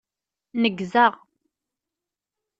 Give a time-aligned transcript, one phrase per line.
[0.61, 1.13] Neggzeɣ.